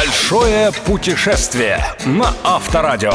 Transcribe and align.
Большое 0.00 0.72
путешествие 0.86 1.84
на 2.06 2.32
Авторадио. 2.42 3.12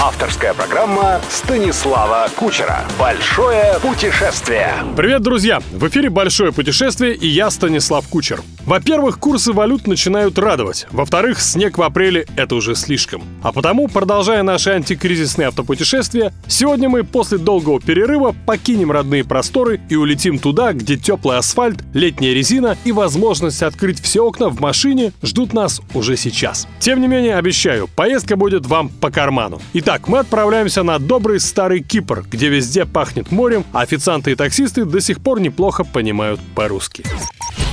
Авторская 0.00 0.54
программа 0.54 1.20
Станислава 1.28 2.28
Кучера. 2.36 2.84
Большое 2.96 3.80
путешествие. 3.82 4.72
Привет, 4.96 5.22
друзья! 5.22 5.60
В 5.72 5.88
эфире 5.88 6.10
«Большое 6.10 6.52
путешествие» 6.52 7.16
и 7.16 7.26
я, 7.26 7.50
Станислав 7.50 8.06
Кучер. 8.06 8.40
Во-первых, 8.68 9.18
курсы 9.18 9.54
валют 9.54 9.86
начинают 9.86 10.38
радовать. 10.38 10.86
Во-вторых, 10.90 11.40
снег 11.40 11.78
в 11.78 11.82
апреле— 11.82 12.26
это 12.36 12.54
уже 12.54 12.74
слишком. 12.74 13.22
А 13.42 13.50
потому, 13.50 13.88
продолжая 13.88 14.42
наши 14.42 14.68
антикризисные 14.68 15.48
автопутешествия, 15.48 16.34
сегодня 16.48 16.90
мы 16.90 17.02
после 17.02 17.38
долгого 17.38 17.80
перерыва 17.80 18.36
покинем 18.44 18.92
родные 18.92 19.24
просторы 19.24 19.80
и 19.88 19.96
улетим 19.96 20.38
туда, 20.38 20.74
где 20.74 20.98
теплый 20.98 21.38
асфальт, 21.38 21.82
летняя 21.94 22.34
резина 22.34 22.76
и 22.84 22.92
возможность 22.92 23.62
открыть 23.62 24.02
все 24.02 24.22
окна 24.22 24.50
в 24.50 24.60
машине 24.60 25.14
ждут 25.22 25.54
нас 25.54 25.80
уже 25.94 26.18
сейчас. 26.18 26.68
Тем 26.78 27.00
не 27.00 27.08
менее, 27.08 27.36
обещаю, 27.36 27.88
поездка 27.88 28.36
будет 28.36 28.66
вам 28.66 28.90
по 28.90 29.10
карману. 29.10 29.62
Итак, 29.72 30.08
мы 30.08 30.18
отправляемся 30.18 30.82
на 30.82 30.98
добрый 30.98 31.40
старый 31.40 31.82
Кипр, 31.82 32.22
где 32.30 32.50
везде 32.50 32.84
пахнет 32.84 33.32
морем, 33.32 33.64
а 33.72 33.80
официанты 33.80 34.32
и 34.32 34.34
таксисты 34.34 34.84
до 34.84 35.00
сих 35.00 35.22
пор 35.22 35.40
неплохо 35.40 35.84
понимают 35.84 36.38
по-русски. 36.54 37.04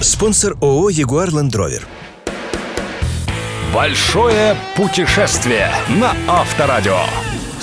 Спонсор 0.01 0.57
ООО 0.61 0.89
«Ягуар 0.89 1.33
Ленд 1.33 1.55
Ровер». 1.55 1.87
Большое 3.73 4.55
путешествие 4.75 5.71
на 5.89 6.13
Авторадио. 6.27 6.97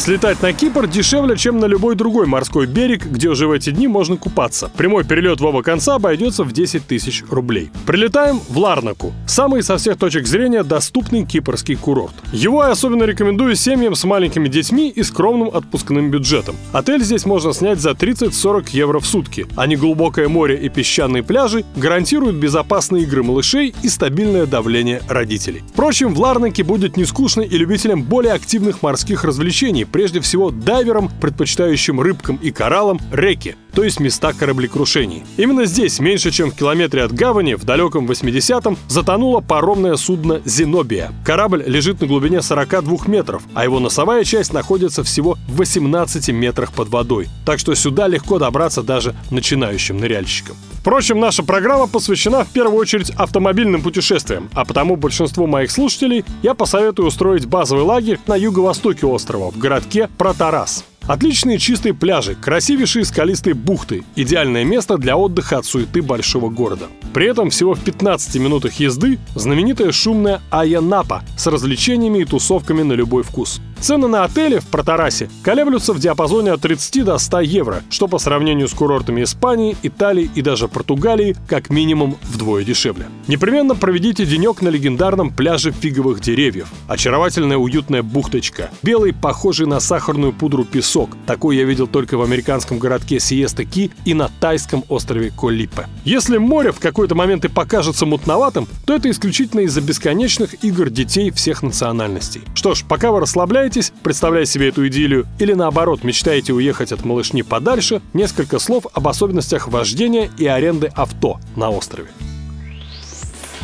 Слетать 0.03 0.43
на 0.43 0.53
Кипр 0.53 0.89
дешевле, 0.89 1.37
чем 1.37 1.61
на 1.61 1.67
любой 1.67 1.95
другой 1.95 2.27
морской 2.27 2.67
берег, 2.67 3.07
где 3.07 3.29
уже 3.29 3.47
в 3.47 3.53
эти 3.53 3.71
дни 3.71 3.87
можно 3.87 4.17
купаться. 4.17 4.69
Прямой 4.77 5.05
перелет 5.05 5.41
в 5.41 5.45
оба 5.45 5.63
конца 5.63 5.95
обойдется 5.95 6.43
в 6.43 6.51
10 6.51 6.85
тысяч 6.85 7.23
рублей. 7.31 7.71
Прилетаем 7.87 8.41
в 8.49 8.59
Ларнаку, 8.59 9.13
самый 9.29 9.63
со 9.63 9.77
всех 9.77 9.99
точек 9.99 10.27
зрения 10.27 10.65
доступный 10.65 11.25
кипрский 11.25 11.77
курорт. 11.77 12.15
Его 12.33 12.65
я 12.65 12.73
особенно 12.73 13.05
рекомендую 13.05 13.55
семьям 13.55 13.95
с 13.95 14.03
маленькими 14.03 14.49
детьми 14.49 14.89
и 14.89 15.05
скромным 15.05 15.55
отпускным 15.55 16.11
бюджетом. 16.11 16.57
Отель 16.73 17.05
здесь 17.05 17.25
можно 17.25 17.53
снять 17.53 17.79
за 17.79 17.93
30-40 17.93 18.71
евро 18.73 18.99
в 18.99 19.07
сутки, 19.07 19.47
а 19.55 19.69
неглубокое 19.69 20.27
море 20.29 20.57
и 20.57 20.69
песчаные 20.69 21.23
пляжи 21.23 21.65
гарантируют 21.77 22.35
безопасные 22.35 23.05
игры 23.05 23.23
малышей 23.23 23.73
и 23.85 23.89
стабильное 23.89 24.47
давление 24.47 25.01
родителей. 25.09 25.63
Впрочем, 25.73 26.13
в 26.13 26.19
Ларнаке 26.19 26.65
будет 26.65 26.97
не 26.97 27.05
скучно 27.05 27.43
и 27.43 27.57
любителям 27.57 28.03
более 28.03 28.33
активных 28.33 28.83
морских 28.83 29.23
развлечений, 29.23 29.87
прежде 29.93 30.21
всего 30.21 30.51
дайверам, 30.51 31.11
предпочитающим 31.21 32.01
рыбкам 32.01 32.37
и 32.37 32.51
кораллам, 32.51 32.99
реки, 33.13 33.57
то 33.75 33.85
есть 33.85 34.01
места 34.01 34.33
кораблекрушений. 34.33 35.25
Именно 35.37 35.67
здесь, 35.67 35.99
меньше 36.01 36.31
чем 36.31 36.51
в 36.51 36.55
километре 36.55 37.03
от 37.03 37.13
гавани, 37.13 37.55
в 37.55 37.65
далеком 37.65 38.07
80-м, 38.11 38.77
затонуло 38.89 39.41
паромное 39.41 39.97
судно 39.97 40.41
«Зенобия». 40.45 41.13
Корабль 41.25 41.63
лежит 41.67 42.01
на 42.01 42.07
глубине 42.07 42.43
42 42.43 43.07
метров, 43.07 43.43
а 43.55 43.65
его 43.65 43.81
носовая 43.81 44.25
часть 44.25 44.53
находится 44.53 45.03
всего 45.05 45.39
в 45.49 45.57
18 45.57 46.29
метрах 46.31 46.73
под 46.73 46.89
водой. 46.89 47.29
Так 47.45 47.59
что 47.59 47.75
сюда 47.75 48.09
легко 48.09 48.39
добраться 48.39 48.83
даже 48.83 49.15
начинающим 49.31 49.99
ныряльщикам. 49.99 50.57
Впрочем, 50.81 51.21
наша 51.21 51.45
программа 51.45 51.87
посвящена 51.87 52.45
в 52.45 52.49
первую 52.49 52.77
очередь 52.77 53.11
автомобильным 53.11 53.83
путешествиям, 53.83 54.51
а 54.53 54.65
потому 54.65 54.97
большинству 54.97 55.47
моих 55.47 55.71
слушателей 55.71 56.25
я 56.43 56.55
посоветую 56.55 57.07
устроить 57.07 57.47
базовый 57.47 57.85
лагерь 57.85 58.19
на 58.27 58.35
юго-востоке 58.35 59.07
острова, 59.07 59.53
в 59.53 59.59
городке 59.59 60.09
Протарас. 60.19 60.85
Отличные 61.07 61.59
чистые 61.59 61.95
пляжи, 61.95 62.35
красивейшие 62.35 63.05
скалистые 63.05 63.55
бухты– 63.55 64.05
идеальное 64.17 64.65
место 64.65 64.99
для 64.99 65.17
отдыха 65.17 65.59
от 65.59 65.67
суеты 65.67 66.01
большого 66.01 66.49
города. 66.49 66.87
При 67.13 67.27
этом 67.27 67.51
всего 67.51 67.75
в 67.75 67.81
15 67.81 68.37
минутах 68.37 68.75
езды 68.75 69.19
знаменитая 69.35 69.93
шумная 69.93 70.41
Аянапа 70.51 71.23
с 71.37 71.47
развлечениями 71.47 72.19
и 72.19 72.25
тусовками 72.25 72.83
на 72.83 72.93
любой 72.93 73.25
вкус. 73.25 73.61
Цены 73.83 74.07
на 74.07 74.23
отели 74.23 74.61
в 74.61 74.67
Протарасе 74.69 75.29
колеблются 75.43 75.93
в 75.93 75.99
диапазоне 75.99 76.53
от 76.53 76.61
30 76.61 77.05
до 77.05 77.19
100 77.19 77.41
евро, 77.41 77.83
что 77.91 78.07
по 78.07 78.19
сравнению 78.19 78.69
с 78.69 78.75
курортами 78.75 79.25
Испании, 79.25 79.77
Италии 79.83 80.31
и 80.37 80.41
даже 80.41 80.69
Португалии 80.69 81.35
как 81.49 81.69
минимум 81.69 82.17
вдвое 82.23 82.63
дешевле. 82.63 83.07
Непременно 83.27 83.75
проведите 83.75 84.25
денек 84.25 84.63
на 84.63 84.69
легендарном 84.69 85.33
пляже 85.33 85.73
фиговых 85.73 86.21
деревьев. 86.21 86.69
Очаровательная 86.87 87.57
уютная 87.57 88.05
бухточка. 88.05 88.71
Белый, 88.85 89.13
похожий 89.13 89.67
на 89.67 89.81
сахарную 89.81 90.33
пудру 90.33 90.65
песок. 90.65 91.17
Такой 91.27 91.57
я 91.57 91.65
видел 91.65 91.89
только 91.89 92.17
в 92.17 92.23
американском 92.23 92.79
городке 92.79 93.19
Сиеста 93.19 93.65
Ки 93.65 93.91
и 94.05 94.15
на 94.15 94.31
тайском 94.39 94.85
острове 94.91 95.33
Колипе. 95.37 95.89
Если 96.05 96.37
море 96.39 96.71
в 96.71 96.79
какой-то 96.79 97.17
момент 97.17 97.45
и 97.47 97.49
покажется 97.49 98.07
мутноватым, 98.07 98.69
то 98.87 98.95
это 98.95 99.11
исключительно 99.11 99.63
из-за 99.63 99.81
бесконечных 99.81 100.63
игр 100.63 100.89
детей 100.89 101.33
всех 101.33 101.65
национальностей. 101.65 102.43
Что 102.55 102.77
ж, 102.77 102.85
пока 102.89 103.11
вы 103.11 103.19
расслабляетесь, 103.19 103.72
представляя 104.03 104.45
себе 104.45 104.69
эту 104.69 104.87
идиллию, 104.87 105.27
или 105.39 105.53
наоборот 105.53 106.05
мечтаете 106.05 106.53
уехать 106.53 106.93
от 106.93 107.05
малышни 107.05 107.43
подальше, 107.43 108.03
несколько 108.13 108.59
слов 108.59 108.87
об 108.93 109.09
особенностях 109.09 109.69
вождения 109.69 110.31
и 110.39 110.47
аренды 110.47 110.93
авто 110.95 111.39
на 111.57 111.71
острове. 111.71 112.09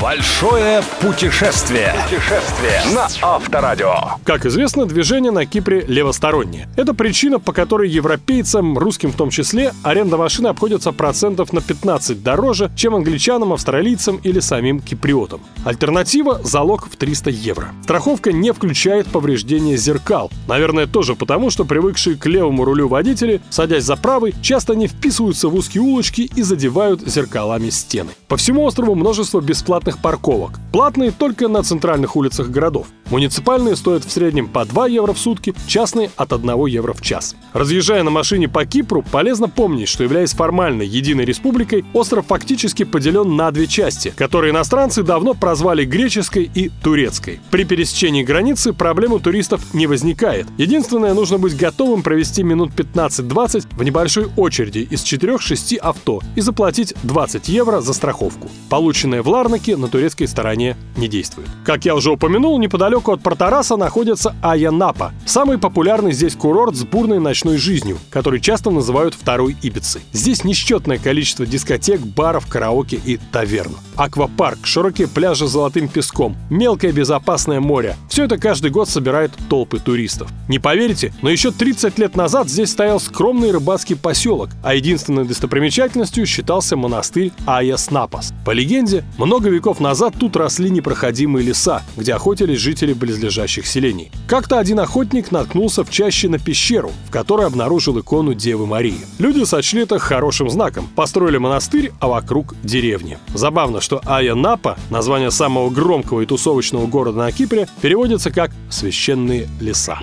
Большое 0.00 0.80
путешествие. 1.00 1.92
Путешествие 2.04 2.80
на 2.94 3.08
Авторадио. 3.20 3.94
Как 4.22 4.46
известно, 4.46 4.86
движение 4.86 5.32
на 5.32 5.44
Кипре 5.44 5.80
левостороннее. 5.88 6.68
Это 6.76 6.94
причина, 6.94 7.40
по 7.40 7.52
которой 7.52 7.88
европейцам, 7.88 8.78
русским 8.78 9.10
в 9.10 9.16
том 9.16 9.30
числе, 9.30 9.72
аренда 9.82 10.16
машины 10.16 10.48
обходится 10.48 10.92
процентов 10.92 11.52
на 11.52 11.60
15 11.60 12.22
дороже, 12.22 12.70
чем 12.76 12.94
англичанам, 12.94 13.52
австралийцам 13.52 14.20
или 14.22 14.38
самим 14.38 14.78
киприотам. 14.78 15.40
Альтернатива– 15.64 16.40
залог 16.44 16.88
в 16.88 16.94
300 16.94 17.30
евро. 17.30 17.72
Страховка 17.82 18.30
не 18.30 18.52
включает 18.52 19.08
повреждения 19.08 19.76
зеркал. 19.76 20.30
Наверное, 20.46 20.86
тоже 20.86 21.16
потому, 21.16 21.50
что 21.50 21.64
привыкшие 21.64 22.16
к 22.16 22.26
левому 22.26 22.64
рулю 22.64 22.86
водители, 22.86 23.40
садясь 23.50 23.82
за 23.82 23.96
правый, 23.96 24.32
часто 24.42 24.76
не 24.76 24.86
вписываются 24.86 25.48
в 25.48 25.56
узкие 25.56 25.82
улочки 25.82 26.30
и 26.36 26.42
задевают 26.42 27.00
зеркалами 27.00 27.70
стены. 27.70 28.10
По 28.28 28.36
всему 28.36 28.62
острову 28.62 28.94
множество 28.94 29.40
бесплатных 29.40 29.87
парковок. 29.96 30.60
Платные 30.72 31.10
только 31.10 31.48
на 31.48 31.62
центральных 31.62 32.16
улицах 32.16 32.50
городов. 32.50 32.88
Муниципальные 33.10 33.74
стоят 33.76 34.04
в 34.04 34.10
среднем 34.10 34.48
по 34.48 34.64
2 34.64 34.88
евро 34.88 35.12
в 35.12 35.18
сутки, 35.18 35.54
частные 35.66 36.10
от 36.16 36.32
1 36.32 36.66
евро 36.66 36.92
в 36.92 37.00
час. 37.00 37.36
Разъезжая 37.54 38.02
на 38.02 38.10
машине 38.10 38.48
по 38.48 38.66
Кипру, 38.66 39.02
полезно 39.02 39.48
помнить, 39.48 39.88
что 39.88 40.04
являясь 40.04 40.32
формально 40.32 40.82
единой 40.82 41.24
республикой, 41.24 41.84
остров 41.94 42.26
фактически 42.26 42.84
поделен 42.84 43.34
на 43.34 43.50
две 43.50 43.66
части, 43.66 44.12
которые 44.14 44.52
иностранцы 44.52 45.02
давно 45.02 45.32
прозвали 45.32 45.84
греческой 45.84 46.50
и 46.54 46.70
турецкой. 46.82 47.40
При 47.50 47.64
пересечении 47.64 48.22
границы 48.22 48.74
проблем 48.74 49.14
у 49.14 49.18
туристов 49.18 49.62
не 49.72 49.86
возникает. 49.86 50.46
Единственное, 50.58 51.14
нужно 51.14 51.38
быть 51.38 51.56
готовым 51.56 52.02
провести 52.02 52.42
минут 52.42 52.72
15-20 52.76 53.68
в 53.72 53.82
небольшой 53.82 54.28
очереди 54.36 54.86
из 54.90 55.02
4-6 55.02 55.76
авто 55.78 56.20
и 56.36 56.42
заплатить 56.42 56.94
20 57.04 57.48
евро 57.48 57.80
за 57.80 57.94
страховку. 57.94 58.50
Полученная 58.68 59.22
в 59.22 59.28
Ларнаке 59.28 59.76
на 59.76 59.88
турецкой 59.88 60.26
стороне 60.26 60.76
не 60.96 61.08
действует. 61.08 61.48
Как 61.64 61.86
я 61.86 61.94
уже 61.94 62.10
упомянул, 62.10 62.58
неподалеку 62.58 62.97
от 63.06 63.22
Портараса 63.22 63.76
находится 63.76 64.34
Аянапа, 64.42 65.12
самый 65.24 65.58
популярный 65.58 66.10
здесь 66.12 66.34
курорт 66.34 66.74
с 66.74 66.82
бурной 66.82 67.20
ночной 67.20 67.56
жизнью, 67.56 67.98
который 68.10 68.40
часто 68.40 68.70
называют 68.70 69.14
второй 69.14 69.56
Ибицей. 69.62 70.00
Здесь 70.12 70.42
несчетное 70.42 70.98
количество 70.98 71.46
дискотек, 71.46 72.00
баров, 72.00 72.48
караоке 72.48 73.00
и 73.04 73.18
таверн. 73.30 73.76
Аквапарк, 73.94 74.66
широкие 74.66 75.06
пляжи 75.06 75.46
с 75.46 75.50
золотым 75.50 75.86
песком, 75.88 76.36
мелкое 76.50 76.90
безопасное 76.90 77.60
море– 77.60 77.94
все 78.18 78.24
это 78.24 78.36
каждый 78.36 78.72
год 78.72 78.88
собирает 78.88 79.30
толпы 79.48 79.78
туристов. 79.78 80.28
Не 80.48 80.58
поверите, 80.58 81.12
но 81.22 81.30
еще 81.30 81.52
30 81.52 81.98
лет 81.98 82.16
назад 82.16 82.48
здесь 82.48 82.70
стоял 82.70 82.98
скромный 82.98 83.52
рыбацкий 83.52 83.94
поселок, 83.94 84.48
а 84.64 84.74
единственной 84.74 85.24
достопримечательностью 85.24 86.26
считался 86.26 86.76
монастырь 86.76 87.32
Аяснапас. 87.46 88.32
По 88.44 88.50
легенде, 88.50 89.04
много 89.18 89.50
веков 89.50 89.78
назад 89.78 90.14
тут 90.18 90.34
росли 90.36 90.70
непроходимые 90.70 91.46
леса, 91.46 91.82
где 91.96 92.14
охотились 92.14 92.58
жители 92.58 92.87
близлежащих 92.94 93.66
селений. 93.66 94.10
Как-то 94.26 94.58
один 94.58 94.80
охотник 94.80 95.30
наткнулся 95.30 95.84
в 95.84 95.90
чаще 95.90 96.28
на 96.28 96.38
пещеру, 96.38 96.92
в 97.06 97.10
которой 97.10 97.46
обнаружил 97.46 97.98
икону 97.98 98.34
Девы 98.34 98.66
Марии. 98.66 99.00
Люди 99.18 99.44
сочли 99.44 99.82
это 99.82 99.98
хорошим 99.98 100.50
знаком, 100.50 100.88
построили 100.94 101.38
монастырь, 101.38 101.92
а 102.00 102.08
вокруг 102.08 102.54
деревни. 102.62 103.18
Забавно, 103.34 103.80
что 103.80 104.00
Ая 104.04 104.34
Напа, 104.34 104.78
название 104.90 105.30
самого 105.30 105.70
громкого 105.70 106.20
и 106.20 106.26
тусовочного 106.26 106.86
города 106.86 107.18
на 107.18 107.32
Кипре, 107.32 107.68
переводится 107.80 108.30
как 108.30 108.50
«священные 108.70 109.48
леса». 109.60 109.98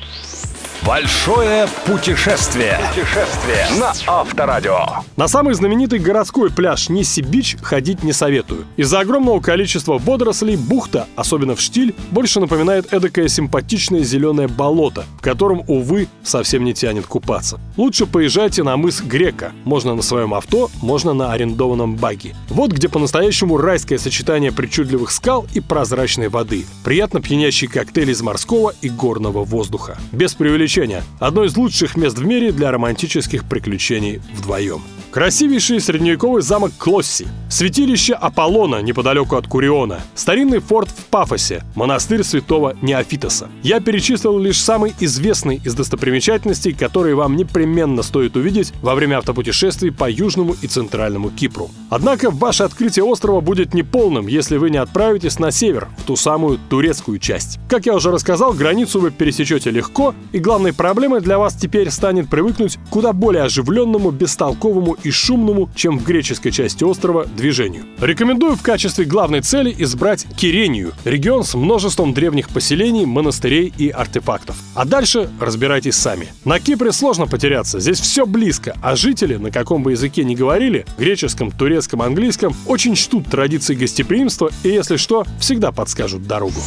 Большое 0.86 1.68
путешествие. 1.88 2.78
Путешествие 2.90 3.66
на 3.80 3.92
Авторадио. 4.06 4.86
На 5.16 5.28
самый 5.28 5.56
знаменитый 5.56 5.98
городской 5.98 6.52
пляж 6.52 6.90
Нисси-Бич 6.90 7.58
ходить 7.60 8.04
не 8.04 8.14
советую. 8.14 8.66
Из-за 8.78 9.00
огромного 9.00 9.40
количества 9.40 9.98
водорослей 9.98 10.56
бухта, 10.58 11.08
особенно 11.16 11.56
в 11.56 11.62
штиль, 11.62 11.96
больше 12.12 12.40
напоминает 12.40 12.94
эдакое 12.94 13.30
симпатичное 13.30 14.02
зеленое 14.02 14.48
болото, 14.48 15.06
в 15.18 15.24
котором, 15.24 15.64
увы, 15.68 16.08
совсем 16.24 16.64
не 16.64 16.76
тянет 16.76 17.08
купаться. 17.08 17.60
Лучше 17.78 18.06
поезжайте 18.06 18.62
на 18.62 18.78
мыс 18.78 19.02
Грека. 19.02 19.54
Можно 19.64 19.96
на 19.96 20.04
своем 20.04 20.36
авто, 20.36 20.70
можно 20.84 21.14
на 21.14 21.34
арендованном 21.34 21.96
баги. 21.96 22.36
Вот 22.50 22.72
где 22.72 22.90
по-настоящему 22.90 23.58
райское 23.58 23.98
сочетание 23.98 24.52
причудливых 24.52 25.10
скал 25.10 25.48
и 25.56 25.62
прозрачной 25.62 26.30
воды. 26.30 26.64
Приятно 26.84 27.22
пьянящий 27.22 27.68
коктейль 27.68 28.12
из 28.12 28.22
морского 28.22 28.76
и 28.84 28.90
горного 28.90 29.44
воздуха. 29.44 29.98
Без 30.12 30.36
преувеличения 30.36 30.75
приключения. 30.76 31.04
Одно 31.20 31.46
из 31.46 31.56
лучших 31.56 31.96
мест 31.96 32.18
в 32.18 32.26
мире 32.26 32.52
для 32.52 32.72
романтических 32.72 33.46
приключений 33.46 34.22
вдвоем. 34.34 34.82
Красивейший 35.16 35.80
средневековый 35.80 36.42
замок 36.42 36.74
Клосси, 36.78 37.26
святилище 37.50 38.16
Аполлона 38.16 38.82
неподалеку 38.82 39.38
от 39.38 39.48
Куриона, 39.48 40.02
старинный 40.14 40.60
форт 40.60 40.90
в 40.90 41.06
Пафосе, 41.06 41.64
монастырь 41.74 42.22
святого 42.22 42.76
Неофитоса. 42.82 43.48
Я 43.64 43.80
перечислил 43.80 44.38
лишь 44.38 44.62
самый 44.62 44.94
известный 45.00 45.62
из 45.64 45.74
достопримечательностей, 45.74 46.74
которые 46.74 47.16
вам 47.16 47.38
непременно 47.38 48.04
стоит 48.04 48.36
увидеть 48.36 48.74
во 48.82 48.94
время 48.94 49.20
автопутешествий 49.20 49.90
по 49.90 50.12
Южному 50.12 50.54
и 50.62 50.68
Центральному 50.68 51.30
Кипру. 51.30 51.70
Однако 51.90 52.30
ваше 52.30 52.64
открытие 52.64 53.06
острова 53.06 53.40
будет 53.40 53.74
неполным, 53.74 54.28
если 54.28 54.58
вы 54.58 54.70
не 54.70 54.80
отправитесь 54.80 55.40
на 55.40 55.50
север, 55.50 55.88
в 55.98 56.04
ту 56.04 56.18
самую 56.18 56.60
турецкую 56.70 57.20
часть. 57.20 57.58
Как 57.70 57.86
я 57.86 57.96
уже 57.96 58.12
рассказал, 58.12 58.52
границу 58.52 59.00
вы 59.00 59.12
пересечете 59.12 59.72
легко, 59.72 60.14
и 60.34 60.40
главной 60.40 60.74
проблемой 60.74 61.22
для 61.22 61.40
вас 61.40 61.56
теперь 61.56 61.90
станет 61.90 62.30
привыкнуть 62.30 62.76
к 62.76 62.90
куда 62.90 63.14
более 63.14 63.44
оживленному, 63.44 64.12
бестолковому 64.12 64.98
и 65.06 65.12
шумному, 65.12 65.70
чем 65.76 66.00
в 66.00 66.04
греческой 66.04 66.52
части 66.52 66.84
острова, 66.84 67.26
движению. 67.26 67.86
Рекомендую 68.00 68.56
в 68.56 68.62
качестве 68.62 69.06
главной 69.06 69.42
цели 69.42 69.74
избрать 69.78 70.26
Кирению, 70.36 70.94
регион 71.06 71.44
с 71.44 71.54
множеством 71.56 72.14
древних 72.14 72.50
поселений, 72.50 73.06
монастырей 73.06 73.72
и 73.78 73.90
артефактов. 73.90 74.58
А 74.74 74.86
дальше 74.86 75.30
разбирайтесь 75.40 75.96
сами. 75.96 76.28
На 76.44 76.60
Кипре 76.60 76.92
сложно 76.92 77.28
потеряться, 77.28 77.80
здесь 77.80 78.00
все 78.00 78.26
близко, 78.26 78.76
а 78.82 78.96
жители, 78.96 79.36
на 79.36 79.52
каком 79.52 79.84
бы 79.84 79.92
языке 79.92 80.24
ни 80.24 80.36
говорили, 80.36 80.86
греческом, 80.98 81.52
турецком, 81.52 82.02
английском, 82.02 82.56
очень 82.66 82.96
чтут 82.96 83.28
традиции 83.28 83.76
гостеприимства 83.76 84.50
и, 84.64 84.70
если 84.70 84.98
что, 84.98 85.26
всегда 85.40 85.72
подскажут 85.72 86.28
дорогу. 86.28 86.60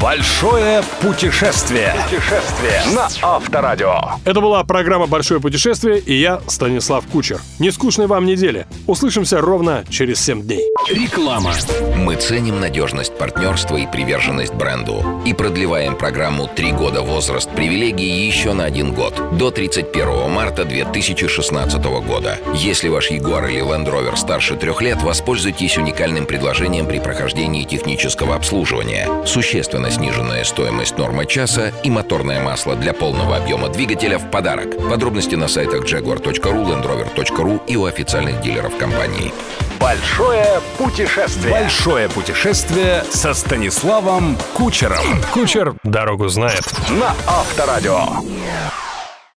Большое 0.00 0.82
путешествие. 1.00 1.94
Путешествие 2.04 2.82
на 2.94 3.08
Авторадио. 3.22 3.98
Это 4.26 4.42
была 4.42 4.62
программа 4.62 5.06
«Большое 5.06 5.40
путешествие» 5.40 6.00
и 6.00 6.14
я, 6.14 6.42
Станислав 6.48 7.06
Кучер. 7.06 7.40
Не 7.58 7.70
скучной 7.70 8.06
вам 8.06 8.26
недели. 8.26 8.66
Услышимся 8.86 9.40
ровно 9.40 9.84
через 9.88 10.22
7 10.22 10.42
дней. 10.42 10.70
Реклама. 10.90 11.52
Мы 11.96 12.16
ценим 12.16 12.60
надежность 12.60 13.16
партнерства 13.16 13.78
и 13.78 13.86
приверженность 13.86 14.52
бренду. 14.52 15.02
И 15.24 15.32
продлеваем 15.32 15.96
программу 15.96 16.46
«Три 16.46 16.72
года 16.72 17.00
возраст 17.00 17.48
привилегий» 17.48 18.26
еще 18.26 18.52
на 18.52 18.64
один 18.64 18.92
год. 18.92 19.14
До 19.38 19.50
31 19.50 20.30
марта 20.30 20.66
2016 20.66 21.82
года. 22.06 22.38
Если 22.52 22.88
ваш 22.88 23.10
Ягуар 23.10 23.46
или 23.46 23.62
Land 23.62 23.86
Rover 23.90 24.16
старше 24.16 24.56
трех 24.56 24.82
лет, 24.82 25.00
воспользуйтесь 25.00 25.78
уникальным 25.78 26.26
предложением 26.26 26.86
при 26.86 26.98
прохождении 26.98 27.64
технического 27.64 28.34
обслуживания. 28.34 29.08
Существенно 29.24 29.85
сниженная 29.90 30.44
стоимость 30.44 30.98
нормы 30.98 31.26
часа 31.26 31.72
и 31.82 31.90
моторное 31.90 32.42
масло 32.42 32.76
для 32.76 32.92
полного 32.92 33.36
объема 33.36 33.68
двигателя 33.68 34.18
в 34.18 34.30
подарок. 34.30 34.76
Подробности 34.88 35.34
на 35.34 35.48
сайтах 35.48 35.84
jaguar.ru, 35.84 36.64
landrover.ru 36.64 37.60
и 37.66 37.76
у 37.76 37.84
официальных 37.84 38.40
дилеров 38.40 38.76
компании. 38.76 39.32
Большое 39.80 40.60
путешествие. 40.78 41.52
Большое 41.52 42.08
путешествие 42.08 43.04
со 43.10 43.34
Станиславом 43.34 44.36
Кучером. 44.54 45.04
Кучер 45.32 45.74
дорогу 45.82 46.28
знает. 46.28 46.64
На 46.90 47.14
Авторадио. 47.26 48.06